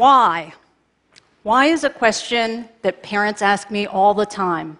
[0.00, 0.54] Why?
[1.42, 4.78] Why is a question that parents ask me all the time.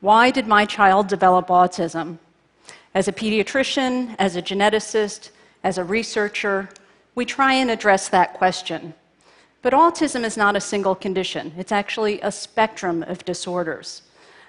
[0.00, 2.18] Why did my child develop autism?
[2.92, 5.30] As a pediatrician, as a geneticist,
[5.62, 6.68] as a researcher,
[7.14, 8.94] we try and address that question.
[9.62, 14.02] But autism is not a single condition, it's actually a spectrum of disorders.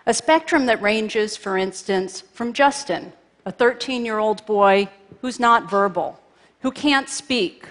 [0.08, 3.14] A spectrum that ranges, for instance, from Justin,
[3.46, 4.90] a 13 year old boy
[5.22, 6.20] who's not verbal,
[6.62, 7.68] who can't speak,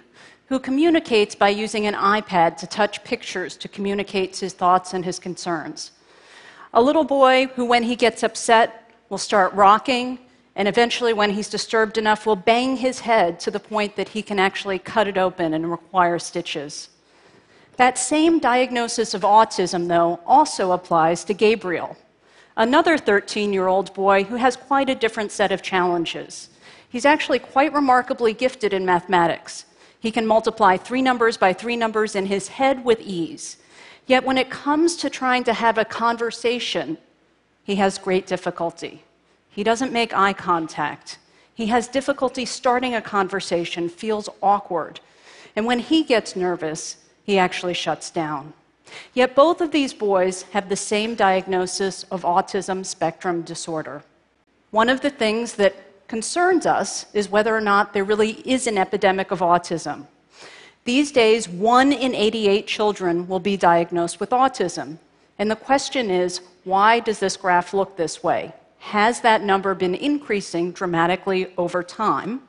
[0.47, 5.19] who communicates by using an iPad to touch pictures to communicate his thoughts and his
[5.19, 5.93] concerns.
[6.75, 10.19] A little boy who, when he gets upset, will start rocking,
[10.57, 14.23] and eventually, when he's disturbed enough, will bang his head to the point that he
[14.23, 16.89] can actually cut it open and require stitches.
[17.77, 21.97] That same diagnosis of autism, though, also applies to Gabriel,
[22.57, 26.51] another 13 year old boy who has quite a different set of challenges.
[26.89, 29.65] He's actually quite remarkably gifted in mathematics.
[30.03, 33.59] He can multiply three numbers by three numbers in his head with ease.
[34.09, 36.99] Yet when it comes to trying to have a conversation,
[37.63, 39.05] he has great difficulty.
[39.49, 41.21] He doesn't make eye contact.
[41.55, 44.99] He has difficulty starting a conversation, feels awkward.
[45.55, 48.55] And when he gets nervous, he actually shuts down.
[49.15, 54.03] Yet both of these boys have the same diagnosis of autism spectrum disorder.
[54.73, 55.77] One of the things that
[56.13, 60.07] concerns us is whether or not there really is an epidemic of autism.
[60.85, 64.99] These days, one in 88 children will be diagnosed with autism.
[65.39, 68.53] And the question is why does this graph look this way?
[68.81, 72.43] Has that number been increasing dramatically over time?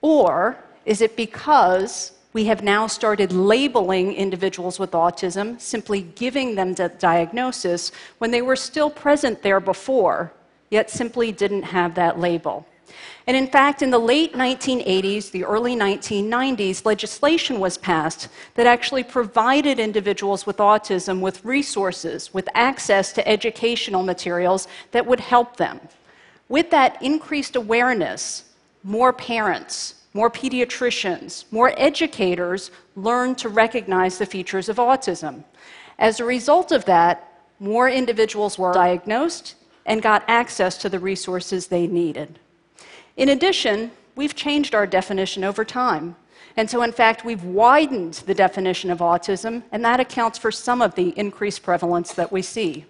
[0.00, 6.72] Or is it because we have now started labeling individuals with autism, simply giving them
[6.74, 10.32] the diagnosis when they were still present there before,
[10.70, 12.64] yet simply didn't have that label.
[13.26, 19.04] And in fact, in the late 1980s, the early 1990s, legislation was passed that actually
[19.04, 25.80] provided individuals with autism with resources, with access to educational materials that would help them.
[26.48, 28.44] With that increased awareness,
[28.82, 35.44] more parents, more pediatricians, more educators learn to recognize the features of autism.
[35.98, 41.66] As a result of that, more individuals were diagnosed and got access to the resources
[41.66, 42.38] they needed.
[43.18, 46.14] In addition, we've changed our definition over time.
[46.56, 50.80] And so, in fact, we've widened the definition of autism, and that accounts for some
[50.80, 52.86] of the increased prevalence that we see.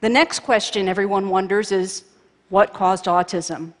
[0.00, 2.04] The next question everyone wonders is
[2.48, 3.72] what caused autism?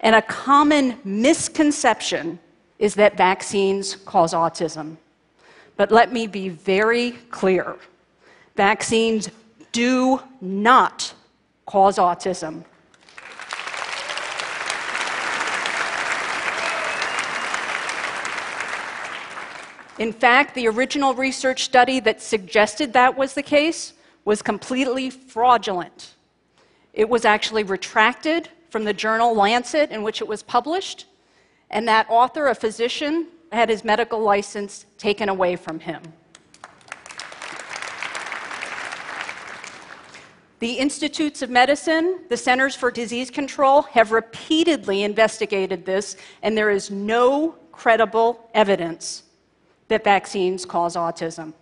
[0.00, 2.38] And a common misconception
[2.78, 4.96] is that vaccines cause autism.
[5.76, 7.76] But let me be very clear
[8.56, 9.30] vaccines
[9.72, 11.14] do not
[11.66, 12.64] cause autism.
[20.00, 23.92] In fact, the original research study that suggested that was the case
[24.24, 26.14] was completely fraudulent.
[26.94, 31.04] It was actually retracted from the journal Lancet in which it was published,
[31.68, 36.00] and that author, a physician, had his medical license taken away from him.
[40.60, 46.70] The Institutes of Medicine, the Centers for Disease Control, have repeatedly investigated this, and there
[46.70, 49.24] is no credible evidence
[49.90, 51.52] that vaccines cause autism.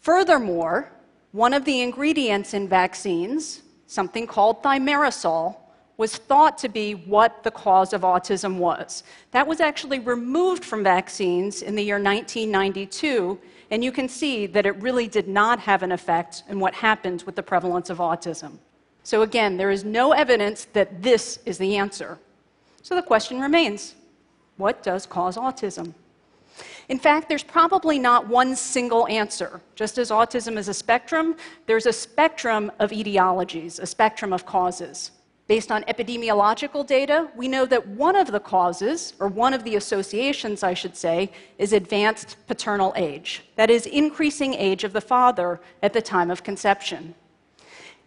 [0.00, 0.90] Furthermore,
[1.32, 5.56] one of the ingredients in vaccines, something called thimerosal,
[5.98, 9.02] was thought to be what the cause of autism was.
[9.32, 13.38] That was actually removed from vaccines in the year 1992,
[13.70, 17.26] and you can see that it really did not have an effect in what happens
[17.26, 18.58] with the prevalence of autism.
[19.02, 22.18] So, again, there is no evidence that this is the answer.
[22.82, 23.96] So the question remains
[24.58, 25.92] what does cause autism?
[26.88, 29.60] In fact, there's probably not one single answer.
[29.74, 35.10] Just as autism is a spectrum, there's a spectrum of etiologies, a spectrum of causes.
[35.48, 39.76] Based on epidemiological data, we know that one of the causes, or one of the
[39.76, 43.44] associations, I should say, is advanced paternal age.
[43.54, 47.14] That is, increasing age of the father at the time of conception.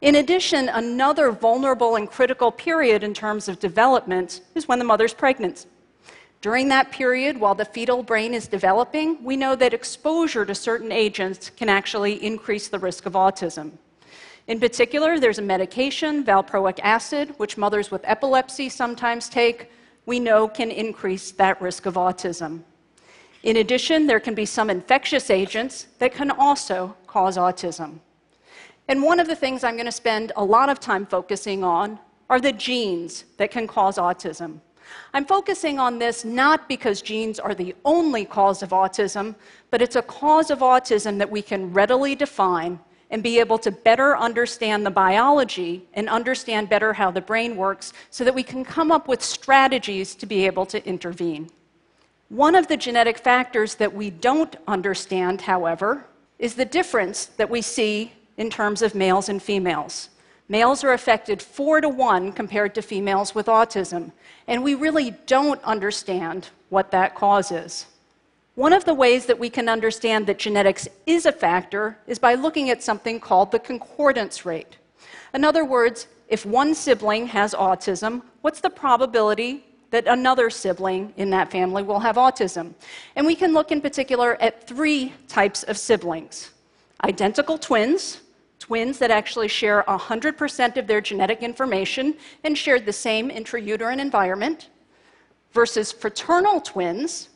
[0.01, 5.13] In addition, another vulnerable and critical period in terms of development is when the mother's
[5.13, 5.65] pregnant.
[6.41, 10.91] During that period, while the fetal brain is developing, we know that exposure to certain
[10.91, 13.71] agents can actually increase the risk of autism.
[14.47, 19.69] In particular, there's a medication, valproic acid, which mothers with epilepsy sometimes take,
[20.05, 22.61] we know can increase that risk of autism.
[23.43, 27.99] In addition, there can be some infectious agents that can also cause autism.
[28.87, 31.99] And one of the things I'm going to spend a lot of time focusing on
[32.29, 34.61] are the genes that can cause autism.
[35.13, 39.35] I'm focusing on this not because genes are the only cause of autism,
[39.71, 42.79] but it's a cause of autism that we can readily define
[43.11, 47.91] and be able to better understand the biology and understand better how the brain works
[48.11, 51.49] so that we can come up with strategies to be able to intervene.
[52.29, 56.05] One of the genetic factors that we don't understand, however,
[56.37, 60.09] is the difference that we see in terms of males and females.
[60.51, 64.11] Males are affected four to one compared to females with autism,
[64.47, 67.85] and we really don't understand what that causes.
[68.55, 72.33] One of the ways that we can understand that genetics is a factor is by
[72.33, 74.77] looking at something called the concordance rate.
[75.35, 81.29] In other words, if one sibling has autism, what's the probability that another sibling in
[81.29, 82.73] that family will have autism?
[83.15, 86.51] And we can look in particular at three types of siblings
[87.03, 88.19] identical twins,
[88.69, 92.13] twins that actually share 100% of their genetic information
[92.43, 94.69] and shared the same intrauterine environment,
[95.53, 97.29] versus fraternal twins,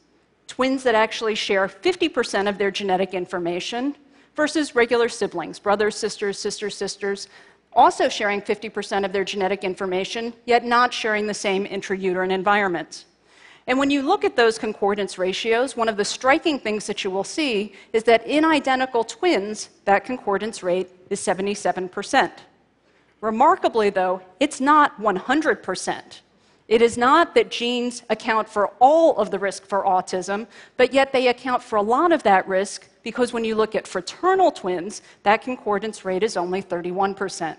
[0.46, 3.96] twins that actually share 50% of their genetic information
[4.36, 7.28] versus regular siblings, brothers, sisters, sisters, sisters,
[7.74, 13.06] also sharing 50% of their genetic information, yet not sharing the same intrauterine environment.
[13.68, 17.10] And when you look at those concordance ratios, one of the striking things that you
[17.10, 22.32] will see is that in identical twins, that concordance rate is 77%.
[23.22, 26.20] Remarkably, though, it's not 100%.
[26.68, 31.14] It is not that genes account for all of the risk for autism, but yet
[31.14, 35.02] they account for a lot of that risk because when you look at fraternal twins,
[35.24, 37.56] that concordance rate is only 31%.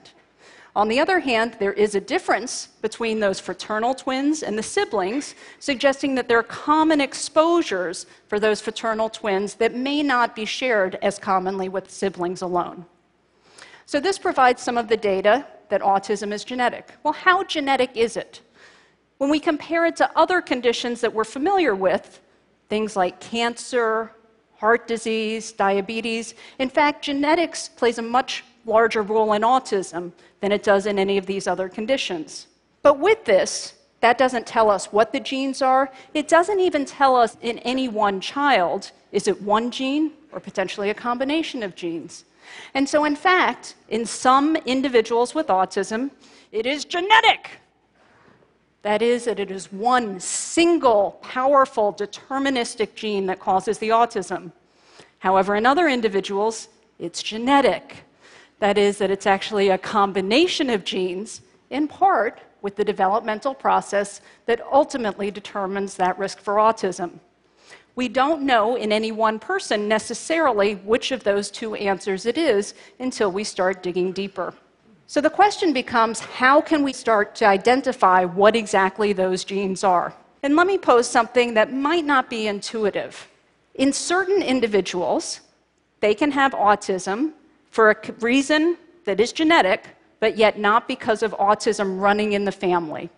[0.76, 5.37] On the other hand, there is a difference between those fraternal twins and the siblings,
[5.61, 10.97] suggesting that there are common exposures for those fraternal twins that may not be shared
[10.97, 12.85] as commonly with siblings alone.
[13.87, 16.88] So, this provides some of the data that autism is genetic.
[17.05, 18.41] Well, how genetic is it?
[19.19, 22.21] When we compare it to other conditions that we're familiar with,
[22.69, 24.11] things like cancer,
[24.56, 30.62] heart disease, diabetes, in fact, genetics plays a much larger role in autism than it
[30.62, 32.46] does in any of these other conditions.
[32.82, 35.90] But with this, that doesn't tell us what the genes are.
[36.12, 40.90] It doesn't even tell us in any one child is it one gene or potentially
[40.90, 42.25] a combination of genes.
[42.75, 46.11] And so, in fact, in some individuals with autism,
[46.52, 47.50] it is genetic.
[48.82, 54.52] That is, that it is one single, powerful, deterministic gene that causes the autism.
[55.20, 56.69] However, in other individuals,
[56.99, 58.05] it's genetic.
[58.61, 61.41] That is, that it's actually a combination of genes,
[61.71, 67.19] in part with the developmental process that ultimately determines that risk for autism.
[67.97, 72.75] We don't know in any one person necessarily which of those two answers it is
[72.99, 74.55] until we start digging deeper.
[75.07, 80.15] So the question becomes how can we start to identify what exactly those genes are?
[80.43, 83.29] And let me pose something that might not be intuitive.
[83.75, 85.41] In certain individuals,
[86.00, 87.33] they can have autism
[87.75, 92.53] for a reason that is genetic, but yet not because of autism running in the
[92.53, 93.11] family.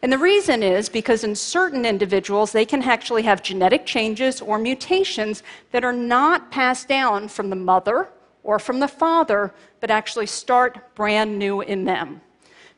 [0.00, 4.58] And the reason is because in certain individuals, they can actually have genetic changes or
[4.58, 5.42] mutations
[5.72, 8.08] that are not passed down from the mother
[8.42, 12.22] or from the father, but actually start brand new in them.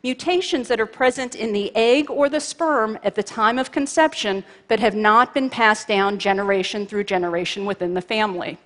[0.03, 4.43] Mutations that are present in the egg or the sperm at the time of conception,
[4.67, 8.59] but have not been passed down generation through generation within the family.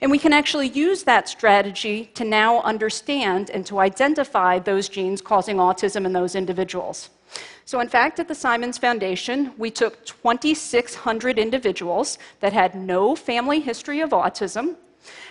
[0.00, 5.20] And we can actually use that strategy to now understand and to identify those genes
[5.20, 7.10] causing autism in those individuals.
[7.64, 13.60] So, in fact, at the Simons Foundation, we took 2,600 individuals that had no family
[13.60, 14.76] history of autism,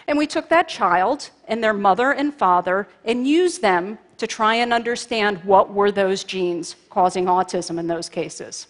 [0.07, 4.55] and we took that child and their mother and father and used them to try
[4.55, 8.67] and understand what were those genes causing autism in those cases.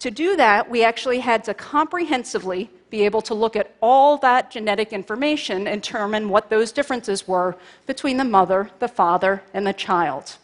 [0.00, 4.50] To do that, we actually had to comprehensively be able to look at all that
[4.50, 7.56] genetic information and determine what those differences were
[7.86, 10.36] between the mother, the father, and the child.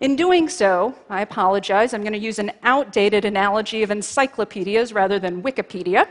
[0.00, 5.18] In doing so, I apologize, I'm going to use an outdated analogy of encyclopedias rather
[5.18, 6.06] than Wikipedia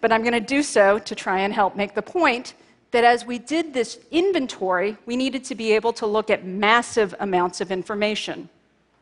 [0.00, 2.54] but I'm going to do so to try and help make the point
[2.90, 7.14] that as we did this inventory, we needed to be able to look at massive
[7.20, 8.48] amounts of information.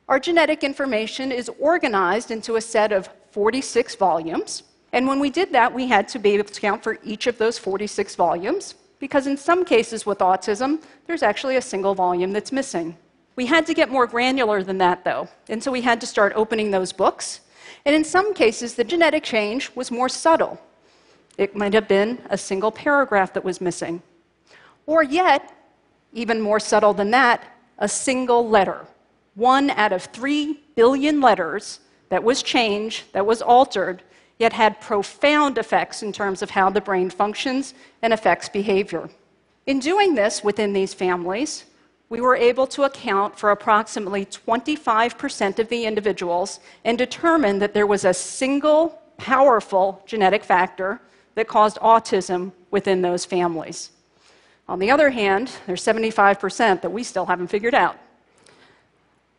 [0.08, 4.62] Our genetic information is organized into a set of 46 volumes,
[4.94, 7.36] and when we did that, we had to be able to count for each of
[7.36, 12.52] those 46 volumes, because in some cases with autism, there's actually a single volume that's
[12.52, 12.96] missing.
[13.34, 16.32] We had to get more granular than that, though, and so we had to start
[16.36, 17.40] opening those books.
[17.84, 20.60] And in some cases, the genetic change was more subtle.
[21.38, 24.00] It might have been a single paragraph that was missing.
[24.86, 25.52] Or yet,
[26.12, 27.42] even more subtle than that,
[27.78, 28.86] a single letter.
[29.34, 34.04] One out of three billion letters that was changed, that was altered,
[34.38, 39.08] yet had profound effects in terms of how the brain functions and affects behavior.
[39.66, 41.64] In doing this within these families,
[42.08, 47.86] we were able to account for approximately 25% of the individuals and determine that there
[47.86, 51.00] was a single powerful genetic factor
[51.34, 53.90] that caused autism within those families.
[54.68, 57.98] On the other hand, there's 75% that we still haven't figured out.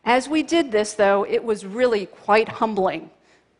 [0.04, 3.10] As we did this, though, it was really quite humbling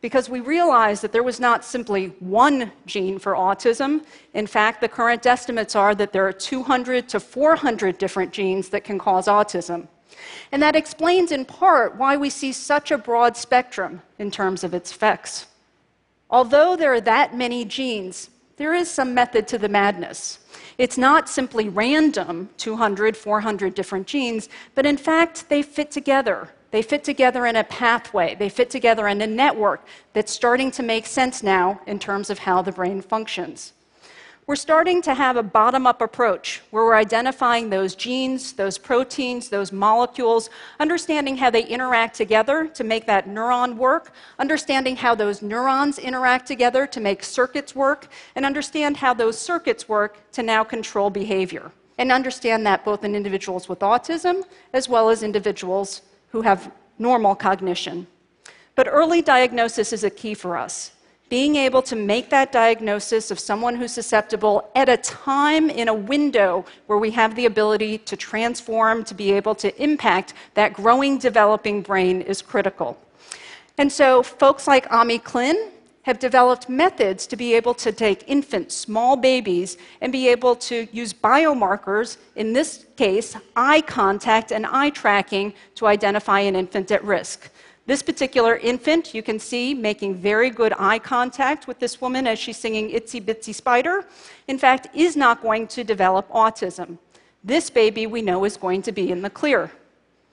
[0.01, 4.03] because we realized that there was not simply one gene for autism.
[4.33, 8.83] In fact, the current estimates are that there are 200 to 400 different genes that
[8.83, 9.87] can cause autism.
[10.51, 14.73] And that explains in part why we see such a broad spectrum in terms of
[14.73, 15.47] its effects.
[16.29, 20.39] Although there are that many genes, there is some method to the madness.
[20.77, 26.49] It's not simply random 200, 400 different genes, but in fact, they fit together.
[26.71, 30.83] They fit together in a pathway, they fit together in a network that's starting to
[30.83, 33.73] make sense now in terms of how the brain functions
[34.47, 39.49] we're starting to have a bottom up approach where we're identifying those genes, those proteins,
[39.49, 45.41] those molecules, understanding how they interact together to make that neuron work, understanding how those
[45.41, 50.63] neurons interact together to make circuits work, and understand how those circuits work to now
[50.63, 51.69] control behavior.
[51.97, 56.03] And understand that both in individuals with autism as well as individuals
[56.37, 58.05] who have normal cognition.
[58.75, 60.91] But early diagnosis is a key for us
[61.29, 65.93] being able to make that diagnosis of someone who's susceptible at a time in a
[65.93, 71.17] window where we have the ability to transform, to be able to impact that growing,
[71.17, 72.97] developing brain is critical.
[73.77, 75.71] And so, folks like Ami Klin
[76.07, 80.87] have developed methods to be able to take infants, small babies, and be able to
[80.93, 87.03] use biomarkers, in this case, eye contact and eye tracking, to identify an infant at
[87.03, 87.49] risk.
[87.87, 92.39] This particular infant, you can see making very good eye contact with this woman as
[92.39, 94.05] she's singing Itsy Bitsy Spider,
[94.47, 96.97] in fact, is not going to develop autism.
[97.43, 99.71] This baby we know is going to be in the clear.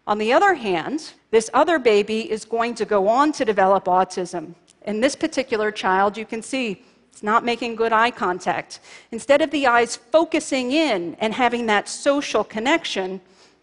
[0.06, 4.54] On the other hand, this other baby is going to go on to develop autism.
[4.82, 8.80] In this particular child, you can see it's not making good eye contact.
[9.12, 13.20] Instead of the eyes focusing in and having that social connection,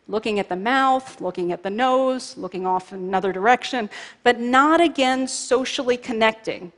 [0.07, 3.89] looking at the mouth, looking at the nose, looking off in another direction,
[4.24, 6.71] but not again socially connecting.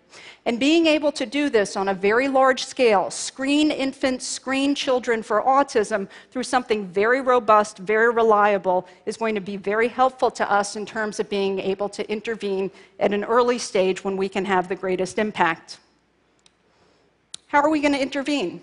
[0.46, 5.24] And being able to do this on a very large scale, screen infants, screen children
[5.24, 10.51] for autism through something very robust, very reliable, is going to be very helpful to
[10.51, 14.43] us in terms of being able to intervene at an early stage when we can
[14.46, 15.79] have the greatest impact.
[17.48, 18.62] How are we going to intervene?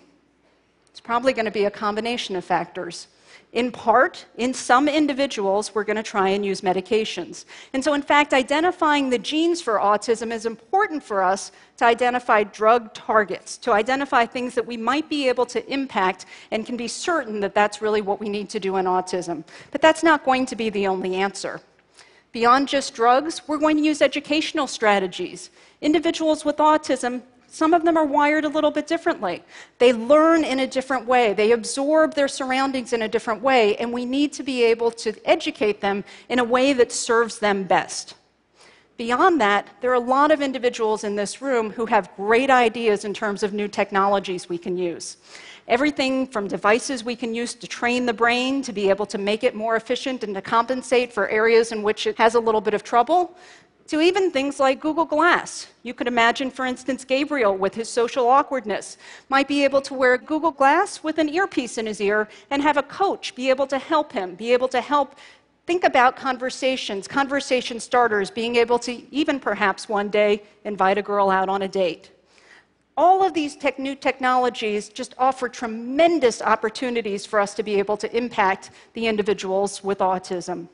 [0.91, 3.07] It's probably going to be a combination of factors.
[3.53, 7.47] In part, in some individuals, we're going to try and use medications.
[7.73, 12.45] And so, in fact, identifying the genes for autism is important for us to identify
[12.45, 16.87] drug targets, to identify things that we might be able to impact and can be
[16.87, 19.43] certain that that's really what we need to do in autism.
[19.73, 21.61] But that's not going to be the only answer.
[22.31, 25.51] Beyond just drugs, we're going to use educational strategies.
[25.81, 29.43] Individuals with autism some of them are wired a little bit differently.
[29.79, 33.93] They learn in a different way, they absorb their surroundings in a different way, and
[33.93, 38.15] we need to be able to educate them in a way that serves them best.
[38.97, 43.05] Beyond that, there are a lot of individuals in this room who have great ideas
[43.05, 45.17] in terms of new technologies we can use.
[45.67, 49.43] Everything from devices we can use to train the brain to be able to make
[49.43, 52.75] it more efficient and to compensate for areas in which it has a little bit
[52.75, 53.35] of trouble,
[53.91, 55.67] to even things like Google Glass.
[55.83, 58.97] You could imagine, for instance, Gabriel, with his social awkwardness,
[59.29, 62.77] might be able to wear Google Glass with an earpiece in his ear and have
[62.77, 65.17] a coach be able to help him, be able to help
[65.67, 71.29] think about conversations, conversation starters, being able to even perhaps one day invite a girl
[71.29, 72.13] out on a date.
[72.97, 77.97] All of these tech, new technologies just offer tremendous opportunities for us to be able
[77.97, 80.69] to impact the individuals with autism.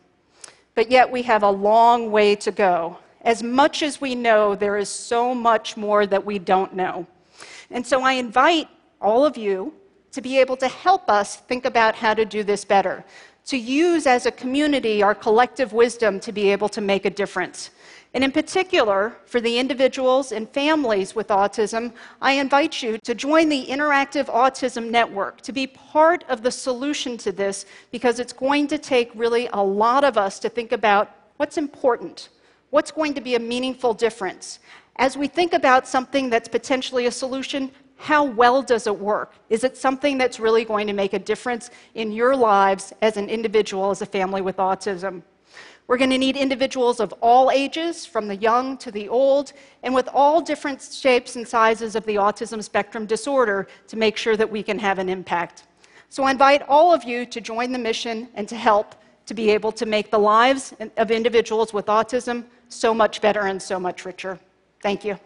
[0.75, 4.77] But yet we have a long way to go as much as we know, there
[4.77, 7.05] is so much more that we don't know.
[7.73, 8.69] And so I invite
[9.01, 9.75] all of you
[10.13, 13.05] to be able to help us think about how to do this better,
[13.47, 17.71] to use as a community our collective wisdom to be able to make a difference.
[18.15, 21.93] And in particular, for the individuals and families with autism,
[22.23, 27.19] I invite you to join the Interactive Autism Network, to be part of the solution
[27.19, 31.11] to this, because it's going to take really a lot of us to think about
[31.39, 32.29] what's important.
[32.71, 34.59] What's going to be a meaningful difference?
[34.97, 39.35] As we think about something that's potentially a solution, how well does it work?
[39.51, 43.29] Is it something that's really going to make a difference in your lives as an
[43.29, 45.23] individual, as a family with autism?
[45.87, 49.53] We're going to need individuals of all ages, from the young to the old,
[49.85, 54.37] and with all different shapes and sizes of the autism spectrum disorder to make sure
[54.37, 55.65] that we can have an impact.
[56.09, 58.97] So I invite all of you to join the mission and to help
[59.27, 63.61] to be able to make the lives of individuals with autism so much better and
[63.61, 64.39] so much richer.
[64.83, 65.19] Thank you.